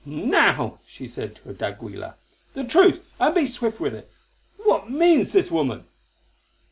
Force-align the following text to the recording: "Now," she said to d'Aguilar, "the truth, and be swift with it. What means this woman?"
"Now," 0.03 0.79
she 0.87 1.05
said 1.05 1.35
to 1.43 1.53
d'Aguilar, 1.53 2.15
"the 2.55 2.63
truth, 2.63 3.03
and 3.19 3.35
be 3.35 3.45
swift 3.45 3.79
with 3.79 3.93
it. 3.93 4.09
What 4.65 4.89
means 4.89 5.31
this 5.31 5.51
woman?" 5.51 5.83